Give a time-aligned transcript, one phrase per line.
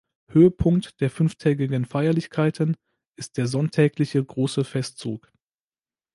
[0.31, 2.75] Höhepunkt der fünftägigen Feierlichkeiten
[3.17, 5.31] ist der sonntägliche große Festzug.